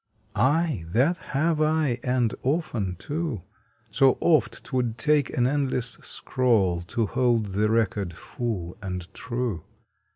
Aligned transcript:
Aye 0.35 0.83
that 0.93 1.17
have 1.37 1.61
I, 1.61 1.99
and 2.01 2.33
often, 2.41 2.95
too! 2.95 3.43
So 3.91 4.17
oft 4.19 4.63
twould 4.63 4.97
take 4.97 5.29
an 5.37 5.45
endless 5.45 5.99
scroll 6.01 6.81
To 6.81 7.05
hold 7.05 7.49
the 7.53 7.69
record 7.69 8.11
full 8.11 8.79
and 8.81 9.13
true. 9.13 9.63